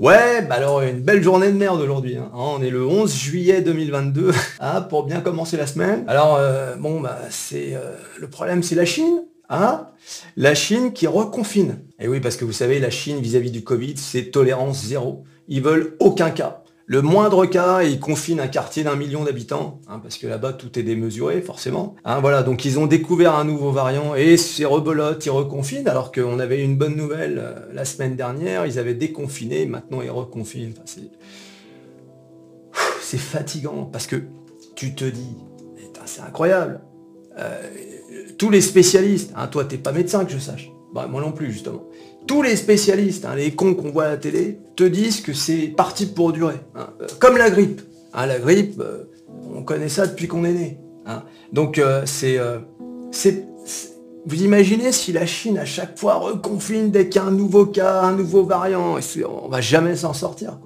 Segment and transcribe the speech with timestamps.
[0.00, 2.16] Ouais, bah alors une belle journée de merde aujourd'hui.
[2.16, 2.30] hein.
[2.32, 6.04] On est le 11 juillet 2022, hein, pour bien commencer la semaine.
[6.08, 9.24] Alors euh, bon, bah c'est euh, le problème, c'est la Chine.
[9.50, 9.88] Hein
[10.38, 11.80] la Chine qui reconfine.
[11.98, 15.24] Et oui, parce que vous savez, la Chine vis-à-vis du Covid, c'est tolérance zéro.
[15.48, 16.59] Ils veulent aucun cas.
[16.92, 20.76] Le moindre cas, ils confinent un quartier d'un million d'habitants, hein, parce que là-bas tout
[20.76, 21.94] est démesuré, forcément.
[22.04, 26.10] Hein, voilà, donc ils ont découvert un nouveau variant et c'est rebolote, ils reconfinent, alors
[26.10, 30.74] qu'on avait une bonne nouvelle euh, la semaine dernière, ils avaient déconfiné, maintenant ils reconfinent.
[30.84, 31.12] C'est...
[33.18, 34.16] fatigant, parce que
[34.74, 35.36] tu te dis,
[36.06, 36.80] c'est incroyable.
[37.38, 37.68] Euh,
[38.36, 41.52] tous les spécialistes, hein, toi t'es pas médecin que je sache, bah, moi non plus
[41.52, 41.84] justement,
[42.26, 45.68] tous les spécialistes, hein, les cons qu'on voit à la télé, te disent que c'est
[45.68, 46.56] parti pour durer.
[46.74, 46.88] hein.
[47.00, 47.80] Euh, comme la grippe.
[48.12, 49.04] Hein, la grippe, euh,
[49.54, 50.78] on connaît ça depuis qu'on est né.
[51.52, 52.38] Donc euh, c'est,
[54.26, 58.12] Vous imaginez si la Chine à chaque fois reconfine dès qu'il y nouveau cas, un
[58.12, 58.96] nouveau variant,
[59.28, 60.58] on va jamais s'en sortir.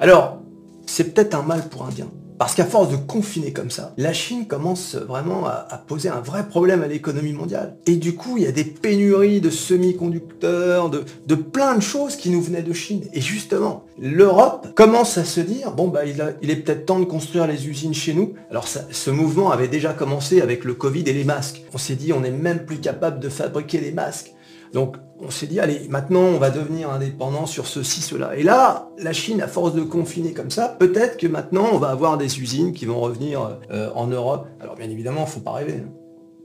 [0.00, 0.42] Alors,
[0.86, 2.08] c'est peut-être un mal pour un bien.
[2.38, 6.46] Parce qu'à force de confiner comme ça, la Chine commence vraiment à, poser un vrai
[6.48, 7.76] problème à l'économie mondiale.
[7.86, 12.30] Et du coup, il y a des pénuries de semi-conducteurs, de, plein de choses qui
[12.30, 13.04] nous venaient de Chine.
[13.12, 17.46] Et justement, l'Europe commence à se dire, bon, bah, il, est peut-être temps de construire
[17.46, 18.34] les usines chez nous.
[18.50, 21.64] Alors, ce mouvement avait déjà commencé avec le Covid et les masques.
[21.74, 24.32] On s'est dit, on n'est même plus capable de fabriquer les masques.
[24.72, 28.36] Donc on s'est dit, allez, maintenant on va devenir indépendant sur ceci, cela.
[28.36, 31.88] Et là, la Chine, à force de confiner comme ça, peut-être que maintenant on va
[31.88, 34.46] avoir des usines qui vont revenir euh, en Europe.
[34.60, 35.82] Alors bien évidemment, faut pas rêver.
[35.84, 35.90] hein.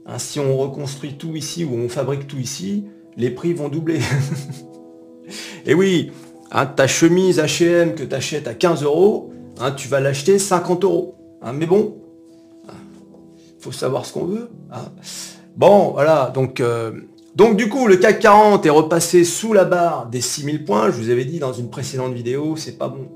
[0.06, 2.84] Hein, si on reconstruit tout ici ou on fabrique tout ici,
[3.16, 4.00] les prix vont doubler.
[5.66, 6.12] Et oui,
[6.50, 9.32] hein, ta chemise H&M que tu achètes à 15 euros,
[9.76, 11.14] tu vas l'acheter 50 euros.
[11.54, 11.96] Mais bon,
[13.58, 14.50] faut savoir ce qu'on veut.
[15.56, 16.92] Bon, voilà, donc, euh,
[17.34, 20.90] donc du coup, le CAC 40 est repassé sous la barre des 6000 points.
[20.90, 23.08] Je vous avais dit dans une précédente vidéo, c'est pas bon.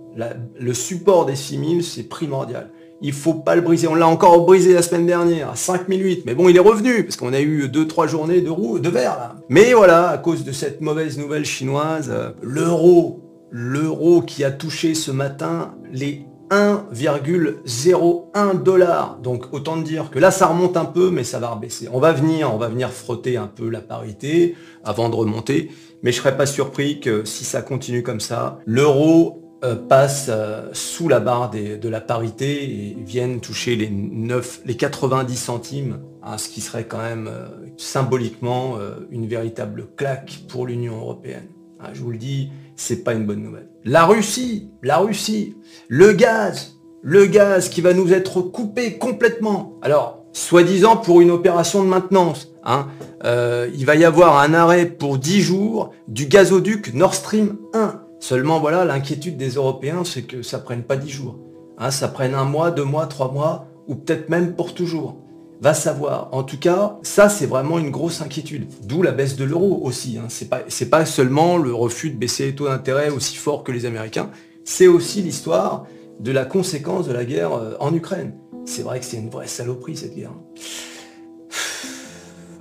[0.59, 2.71] Le support des 6000, c'est primordial.
[3.01, 3.87] Il faut pas le briser.
[3.87, 6.25] On l'a encore brisé la semaine dernière, à 5008.
[6.27, 9.17] Mais bon, il est revenu, parce qu'on a eu 2-3 journées de, roue, de vert,
[9.19, 9.37] là.
[9.49, 13.21] Mais voilà, à cause de cette mauvaise nouvelle chinoise, euh, l'euro,
[13.53, 19.19] l'euro qui a touché ce matin les 1,01 dollars.
[19.23, 21.89] Donc autant dire que là ça remonte un peu, mais ça va rebaisser.
[21.93, 25.71] On va venir, on va venir frotter un peu la parité avant de remonter.
[26.03, 30.69] Mais je serais pas surpris que si ça continue comme ça, l'euro euh, passe euh,
[30.73, 36.39] sous la barre de la parité et vienne toucher les 9, les 90 centimes, hein,
[36.39, 38.77] ce qui serait quand même euh, symboliquement
[39.11, 41.49] une véritable claque pour l'Union européenne.
[41.81, 43.69] Ah, je vous le dis, c'est pas une bonne nouvelle.
[43.85, 45.57] La Russie, la Russie,
[45.89, 49.79] le gaz, le gaz qui va nous être coupé complètement.
[49.83, 52.87] Alors, soi-disant pour une opération de maintenance, hein,
[53.25, 58.01] euh, il va y avoir un arrêt pour 10 jours du gazoduc Nord Stream 1.
[58.21, 61.39] Seulement voilà, l'inquiétude des Européens, c'est que ça prenne pas 10 jours.
[61.79, 65.17] Hein, ça prenne un mois, deux mois, trois mois, ou peut-être même pour toujours.
[65.61, 66.29] Va savoir.
[66.33, 68.69] En tout cas, ça c'est vraiment une grosse inquiétude.
[68.85, 70.19] D'où la baisse de l'euro aussi.
[70.19, 70.29] Hein.
[70.29, 74.31] C'est pas, seulement le refus de baisser les taux d'intérêt aussi fort que les Américains.
[74.65, 75.87] C'est aussi l'histoire
[76.21, 78.35] de la conséquence de la guerre euh, en Ukraine.
[78.67, 80.33] C'est vrai que c'est une vraie saloperie cette guerre.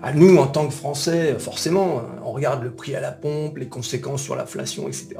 [0.01, 3.67] À nous, en tant que Français, forcément, on regarde le prix à la pompe, les
[3.67, 5.15] conséquences sur l'inflation, etc.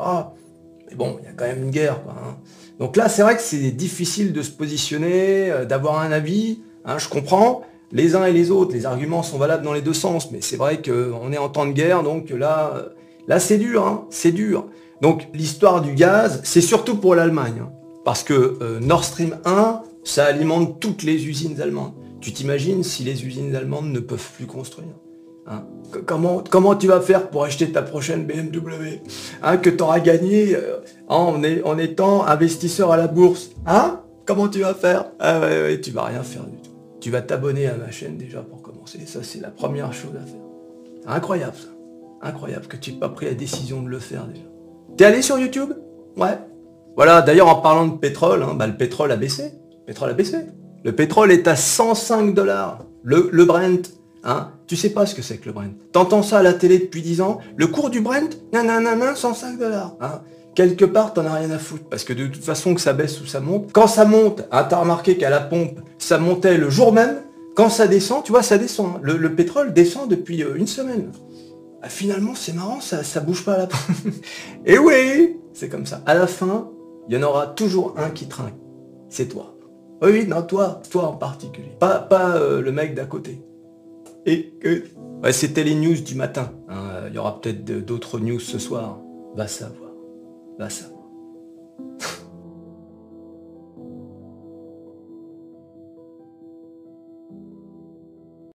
[0.89, 1.99] Mais bon, il y a quand même une guerre.
[2.09, 2.37] Hein.
[2.79, 6.61] Donc là, c'est vrai que c'est difficile de se positionner, euh, d'avoir un avis.
[6.87, 7.61] Hein, je comprends.
[7.91, 10.31] Les uns et les autres, les arguments sont valables dans les deux sens.
[10.31, 12.89] Mais c'est vrai qu'on est en temps de guerre, donc là, euh,
[13.27, 13.85] là c'est dur.
[13.85, 14.65] Hein, c'est dur.
[15.01, 17.61] Donc l'histoire du gaz, c'est surtout pour l'Allemagne.
[17.61, 17.71] hein,
[18.07, 21.91] parce que euh, Nord Stream 1, ça alimente toutes les usines allemandes.
[22.21, 24.95] Tu t'imagines si les usines allemandes ne peuvent plus construire
[25.45, 25.65] hein?
[26.05, 29.01] Comment, comment tu vas faire pour acheter ta prochaine BMW
[29.61, 30.77] Que tu auras gagné euh,
[31.09, 33.49] en, étant investisseur à la bourse
[34.25, 35.11] Comment tu vas faire?
[35.19, 36.76] Ah ouais, tu vas rien faire du tout.
[37.07, 39.00] Tu vas t'abonner à ma chaîne déjà pour commencer.
[39.06, 41.16] Ça, c'est la première chose à faire.
[41.16, 41.69] Incroyable ça.
[42.22, 44.41] Incroyable que tu n'aies pas pris la décision de le faire déjà.
[44.97, 45.72] T'es allé sur YouTube?
[46.17, 46.38] Ouais.
[46.97, 49.53] Voilà, d'ailleurs en parlant de pétrole, hein, bah, le pétrole a baissé.
[49.79, 50.40] Le pétrole a baissé.
[50.84, 52.79] Le pétrole est à 105 dollars.
[53.03, 53.90] Le, le Brent,
[54.26, 55.78] hein, tu sais pas ce que c'est que le Brent.
[55.93, 59.96] T'entends ça à la télé depuis 10 ans, le cours du Brent, nanana, 105 dollars.
[60.02, 60.23] Hein.
[60.57, 63.21] Quelque part, t'en as rien à foutre, parce que de toute façon, que ça baisse
[63.21, 66.71] ou ça monte, quand ça monte, hein, t'as remarqué qu'à la pompe, ça montait le
[66.71, 67.17] jour même,
[67.55, 68.93] quand ça descend, tu vois, ça descend.
[69.03, 71.11] Le, le pétrole descend depuis euh, une semaine.
[71.83, 74.13] Ah, finalement, c'est marrant, ça, ça bouge pas à la pompe.
[74.65, 76.01] Et oui, c'est comme ça.
[76.07, 76.71] À la fin,
[77.07, 78.55] il y en aura toujours un qui trinque.
[79.09, 79.53] C'est toi.
[80.01, 81.77] Oui, non, toi, toi en particulier.
[81.79, 83.43] Pas, pas euh, le mec d'à côté.
[84.25, 84.85] Et que...
[85.21, 86.51] Ouais, c'était les news du matin.
[86.67, 87.03] hein.
[87.09, 88.97] Il y aura peut-être d'autres news ce soir.
[89.35, 89.86] Va savoir.
[90.57, 90.69] ラッ